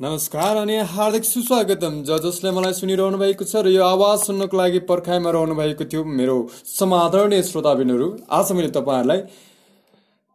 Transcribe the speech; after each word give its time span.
नमस्कार 0.00 0.56
अनि 0.56 0.76
हार्दिक 0.90 1.24
सुस्वागतम। 1.24 1.96
ज 2.02 2.16
जसले 2.22 2.50
मलाई 2.50 2.72
सुनिरहनु 2.74 3.18
भएको 3.18 3.44
छ 3.44 3.60
र 3.62 3.70
यो 3.70 3.82
आवाज 3.86 4.18
सुन्नको 4.20 4.56
लागि 4.56 4.78
पर्खाइमा 4.88 5.30
रहनु 5.30 5.54
भएको 5.54 5.84
थियो 5.84 6.04
मेरो 6.12 6.36
समादरणीय 6.70 7.42
श्रोताबिनहरू 7.42 8.08
आज 8.32 8.52
मैले 8.52 8.70
तपाईँहरूलाई 8.76 9.20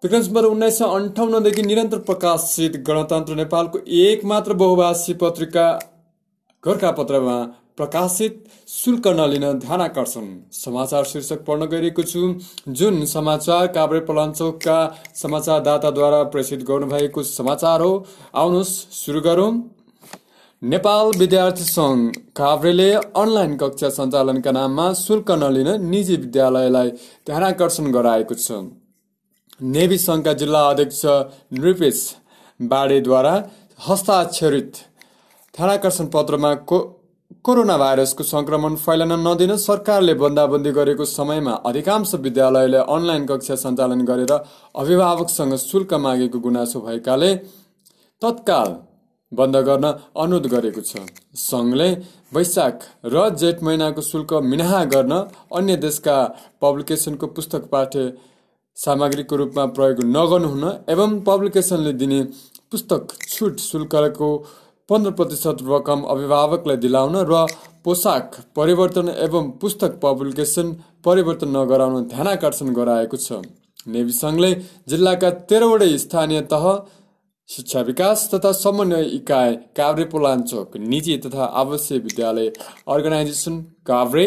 विक्रम 0.04 0.46
उन्नाइस 0.48 0.78
सय 0.78 0.86
अन्ठाउन्नदेखि 0.98 1.64
निरन्तर 1.64 2.00
प्रकाशित 2.08 2.78
गणतन्त्र 2.88 3.36
नेपालको 3.36 3.82
एक 4.04 4.26
मात्र 4.32 4.54
बहुभाषी 4.62 5.14
पत्रिका 5.26 5.68
गोर्खा 6.64 6.92
पत्रमा 7.02 7.38
प्रकाशित 7.78 8.44
शुल्क 8.68 9.08
नलिन 9.10 9.44
ध्यान 9.60 9.82
आकर्षण 9.82 10.26
समाचार 10.54 11.04
शीर्षक 11.06 11.44
पढ्न 11.48 11.66
गइरहेको 11.66 12.04
छु। 12.04 12.22
जुन 12.70 13.06
समाचार 13.06 13.68
काभ्रे 13.76 14.00
पलाञ्चोकका 14.08 14.78
समाचारदाताद्वारा 15.16 16.24
प्रेषित 16.34 16.64
गर्नुभएको 16.70 17.24
समाचार 17.24 17.82
हो 17.82 17.92
आउनुहोस् 18.36 18.74
सुरु 18.96 19.22
गरौँ। 19.22 19.52
नेपाल 20.62 21.12
विद्यार्थी 21.18 21.64
सङ्घ 21.66 22.02
काभ्रेले 22.36 22.90
अनलाइन 22.94 23.56
कक्षा 23.58 23.90
सञ्चालनका 23.92 24.52
नाममा 24.52 24.92
शुल्क 24.96 25.32
नलिन 25.38 25.70
निजी 25.86 26.16
विद्यालयलाई 26.18 26.90
ध्यानकर्षण 27.28 27.92
गराएको 27.92 28.36
छ। 28.36 28.52
नेभी 29.76 29.98
सङ्घका 30.00 30.34
जिल्ला 30.34 30.68
अध्यक्ष 30.70 31.06
नृपेश 31.54 32.04
बाडेद्वारा 32.60 33.36
हस्ताक्षरित 33.80 34.72
ध्यानकर्षण 35.54 36.06
पत्रमा 36.14 36.54
को 36.70 36.78
कोरोना 37.32 37.76
भाइरसको 37.78 38.24
संक्रमण 38.24 38.76
फैलन 38.78 39.12
नदिन 39.22 39.56
सरकारले 39.58 40.14
बन्दाबन्दी 40.16 40.72
गरेको 40.74 41.06
समयमा 41.08 41.52
अधिकांश 41.66 42.14
विद्यालयले 42.18 42.78
अनलाइन 42.88 43.26
कक्षा 43.26 43.56
सञ्चालन 43.58 44.02
गरेर 44.06 44.32
अभिभावकसँग 44.76 45.56
शुल्क 45.62 45.94
मागेको 46.02 46.40
गुनासो 46.40 46.80
भएकाले 46.82 47.32
तत्काल 48.22 48.70
बन्द 49.32 49.56
गर्न 49.68 49.86
अनुरोध 50.18 50.48
गरेको 50.48 50.82
छ। 50.82 51.04
सङ्घले 51.38 51.90
वैशाख 52.34 52.88
र 53.08 53.30
जेठ 53.38 53.64
महिनाको 53.64 54.02
शुल्क 54.04 54.34
मिनाहा 54.46 54.84
गर्न 54.90 55.14
अन्य 55.54 55.76
देशका 55.84 56.18
पब्लिकेसनको 56.62 57.28
पुस्तक 57.38 57.68
पाठ्य 57.70 58.06
सामग्रीको 58.78 59.36
रूपमा 59.38 59.66
प्रयोग 59.76 60.00
नगर्नुहुन 60.12 60.66
एवं 60.90 61.20
पब्लिकेसनले 61.28 61.94
दिने 62.00 62.22
पुस्तक 62.72 63.20
छुट 63.28 63.60
शुल्कको 63.62 64.32
पन्ध्र 64.90 65.12
प्रतिशत 65.12 65.58
रकम 65.68 66.02
अभिभावकलाई 66.08 66.78
दिलाउन 66.80 67.16
र 67.28 67.46
पोसाक 67.86 68.36
परिवर्तन 68.56 69.08
एवं 69.20 69.50
पुस्तक 69.62 70.00
पब्लिकेसन 70.04 70.72
परिवर्तन 71.06 71.50
नगराउन 71.56 72.04
ध्यानकर्षण 72.08 72.74
गराएको 72.74 73.18
छ। 73.18 73.42
नेवी 73.88 74.14
सङ्घले 74.14 74.52
जिल्लाका 74.88 75.30
तेह्रवटै 75.50 75.98
स्थानीय 75.98 76.42
तह 76.54 76.66
शिक्षा 77.50 77.82
विकास 77.82 78.30
तथा 78.34 78.52
समन्वय 78.54 79.04
इकाइ 79.18 79.54
काभ्रे 79.78 80.06
पोलाञ्चोक 80.08 80.78
निजी 80.86 81.18
तथा 81.26 81.44
आवासीय 81.62 82.00
विद्यालय 82.00 82.52
अर्गनाइजेसन 82.88 83.62
काभ्रे 83.88 84.26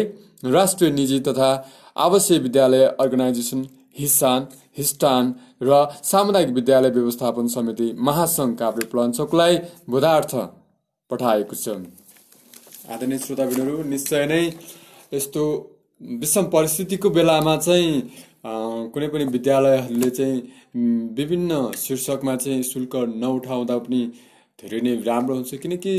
राष्ट्रिय 0.51 0.91
निजी 0.91 1.19
तथा 1.27 1.49
आवासीय 1.97 2.37
विद्यालय 2.39 2.85
अर्गनाइजेसन 2.99 3.61
हिसान 3.95 4.47
हिस्टान 4.77 5.33
र 5.63 5.85
सामुदायिक 6.03 6.49
विद्यालय 6.57 6.89
व्यवस्थापन 6.91 7.47
समिति 7.55 7.87
महासङ्घ 7.99 8.57
काभ्रे 8.59 8.85
प्लन्चोकलाई 8.91 9.57
बोधार्थ 9.89 10.35
पठाएको 11.09 11.55
छ। 11.55 11.67
आदरणीय 12.89 13.17
श्रोताबिनहरू 13.19 13.83
निश्चय 13.89 14.25
नै 14.25 14.43
यस्तो 15.13 15.43
विषम 16.21 16.45
परिस्थितिको 16.53 17.09
बेलामा 17.09 17.55
चाहिँ 17.57 17.93
कुनै 18.93 19.07
पनि 19.13 19.25
विद्यालयहरूले 19.35 20.09
चाहिँ 20.09 20.37
विभिन्न 21.17 21.51
शीर्षकमा 21.77 22.35
चाहिँ 22.35 22.63
शुल्क 22.63 22.95
नउठाउँदा 23.21 23.77
पनि 23.85 24.01
धेरै 24.59 24.79
नै 24.81 24.95
राम्रो 25.03 25.35
हुन्छ। 25.35 25.55
किनकि 25.61 25.93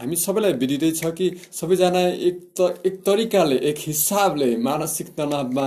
हामी 0.00 0.16
सबैलाई 0.16 0.52
विदितै 0.62 0.90
छ 0.92 1.10
कि 1.16 1.26
सबैजना 1.52 2.02
एक 2.28 2.36
त 2.60 2.60
एक 2.86 3.00
तरिकाले 3.06 3.56
एक 3.70 3.78
हिसाबले 3.86 4.50
मानसिक 4.66 5.08
तनावमा 5.16 5.66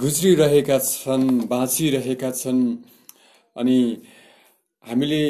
गुज्रिरहेका 0.00 0.78
छन् 0.78 1.28
बाँचिरहेका 1.48 2.30
छन्। 2.30 2.60
अनि 3.56 3.78
हामीले 4.84 5.22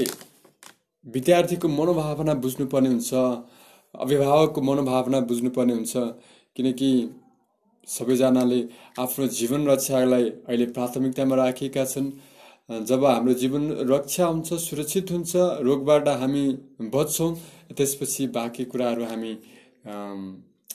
विद्यार्थीको 1.06 1.68
मनोभावना 1.68 2.34
बुझ्नुपर्ने 2.44 2.88
हुन्छ 2.88 3.12
अभिभावकको 3.94 4.60
मनोभावना 4.62 5.20
बुझ्नुपर्ने 5.30 5.74
हुन्छ 5.74 5.94
किनकि 6.56 6.90
सबैजनाले 7.88 8.60
आफ्नो 8.98 9.26
जीवन 9.38 9.66
रक्षालाई 9.68 10.24
अहिले 10.48 10.66
प्राथमिकतामा 10.76 11.36
राखेका 11.36 11.84
छन्। 11.84 12.10
जब 12.90 13.04
हाम्रो 13.04 13.34
जीवन 13.42 13.70
रक्षा 13.90 14.24
हुन्छ 14.26 14.48
सुरक्षित 14.60 15.10
हुन्छ 15.10 15.32
रोगबाट 15.62 16.08
हामी 16.20 16.44
बच्छौँ 16.94 17.30
त्यसपछि 17.76 18.26
बाँकी 18.34 18.64
कुराहरू 18.72 19.04
हामी 19.04 19.32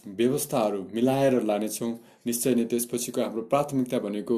व्यवस्थाहरू 0.06 0.80
मिलाएर 0.94 1.34
लानेछौँ। 1.44 1.92
निश्चय 2.28 2.54
नै 2.56 2.66
त्यसपछिको 2.72 3.22
हाम्रो 3.22 3.42
प्राथमिकता 3.52 3.98
भनेको 4.06 4.38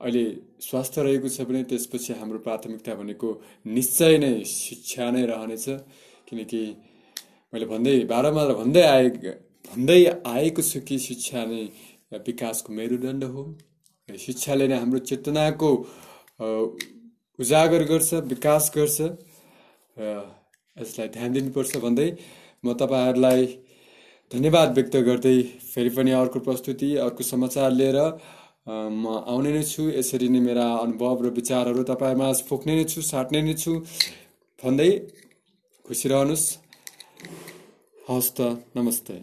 अहिले 0.00 0.24
स्वास्थ्य 0.60 1.02
रहेको 1.02 1.28
छ 1.28 1.46
भने 1.48 1.62
त्यसपछि 1.70 2.12
हाम्रो 2.20 2.38
प्राथमिकता 2.46 2.94
भनेको 3.00 3.28
निश्चय 3.76 4.18
नै 4.18 4.32
शिक्षा 4.44 5.10
नै 5.14 5.22
रहनेछ। 5.32 5.66
किनकि 6.28 6.62
मैले 7.52 7.66
भन्दै 7.72 7.94
बाह्रमाल 8.10 8.48
भन्दै 8.60 8.82
आए 8.94 9.08
भन्दै 9.70 10.00
आएको 10.26 10.62
छु 10.62 10.80
कि 10.88 10.98
शिक्षा 10.98 11.44
नै 11.46 11.62
विकासको 12.26 12.72
मेरुदण्ड 12.74 13.24
हो। 13.24 13.42
शिक्षाले 14.08 14.66
नै 14.68 14.76
हाम्रो 14.82 14.98
चेतनाको 15.08 15.70
उजागर 17.38 17.82
गर्छ 17.90 18.10
विकास 18.32 18.64
गर्छ। 18.76 18.98
यसलाई 20.76 21.08
ध्यान 21.16 21.30
दिनुपर्छ 21.32 21.72
भन्दै 21.84 22.08
म 22.64 22.66
तपाईँहरूलाई 22.74 23.42
धन्यवाद 24.30 24.68
व्यक्त 24.74 24.94
गर्दै 25.06 25.36
फेरि 25.72 25.90
पनि 25.96 26.10
अर्को 26.20 26.40
प्रस्तुति 26.46 26.88
अर्को 27.02 27.22
समाचार 27.24 27.70
लिएर 27.72 27.98
म 28.68 29.04
आउने 29.28 29.50
नै 29.52 29.62
छु। 29.62 29.82
यसरी 29.90 30.28
नै 30.28 30.40
मेरा 30.40 30.64
अनुभव 30.84 31.16
र 31.24 31.32
विचारहरू 31.38 31.82
तपाईँमा 31.90 32.28
पोख्ने 32.48 32.74
नै 32.78 32.84
छु 32.92 33.04
साट्ने 33.04 33.42
नै 33.42 33.54
छु। 33.62 33.72
भन्दै 34.62 34.90
खुसी 35.86 36.06
रहनुहोस्। 36.08 36.46
हवस् 38.08 38.32
नमस्ते। 38.76 39.14